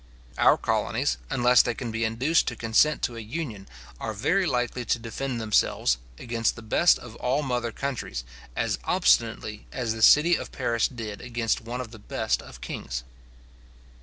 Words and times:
Our 0.39 0.57
colonies, 0.57 1.19
unless 1.29 1.61
they 1.61 1.75
can 1.75 1.91
be 1.91 2.05
induced 2.05 2.47
to 2.47 2.55
consent 2.55 3.03
to 3.03 3.15
a 3.17 3.19
union, 3.19 3.67
are 3.99 4.13
very 4.13 4.47
likely 4.47 4.83
to 4.83 4.97
defend 4.97 5.39
themselves, 5.39 5.99
against 6.17 6.55
the 6.55 6.63
best 6.63 6.97
of 6.97 7.15
all 7.17 7.43
mother 7.43 7.71
countries, 7.71 8.23
as 8.55 8.79
obstinately 8.85 9.67
as 9.71 9.93
the 9.93 10.01
city 10.01 10.35
of 10.35 10.51
Paris 10.51 10.87
did 10.87 11.21
against 11.21 11.61
one 11.61 11.81
of 11.81 11.91
the 11.91 11.99
best 11.99 12.41
of 12.41 12.61
kings. 12.61 13.03